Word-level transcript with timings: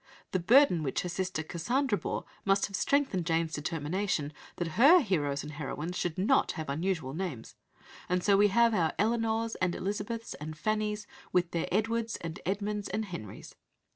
The 0.31 0.39
burden 0.39 0.81
which 0.81 1.01
her 1.01 1.09
sister 1.09 1.43
Cassandra 1.43 1.95
bore 1.95 2.25
must 2.43 2.65
have 2.65 2.75
strengthened 2.75 3.23
Jane's 3.27 3.53
determination 3.53 4.33
that 4.55 4.69
her 4.69 4.99
heroes 5.01 5.43
and 5.43 5.51
heroines 5.51 5.95
should 5.95 6.17
not 6.17 6.53
have 6.53 6.69
unusual 6.71 7.13
names, 7.13 7.53
and 8.09 8.23
so 8.23 8.35
we 8.35 8.47
have 8.47 8.73
our 8.73 8.93
Elinors 8.97 9.53
and 9.61 9.75
Elizabeths, 9.75 10.33
and 10.33 10.55
Fannys, 10.55 11.05
with 11.31 11.51
their 11.51 11.67
Edwards 11.71 12.15
and 12.15 12.39
Edmunds, 12.47 12.87
and 12.89 13.05
Henrys. 13.05 13.53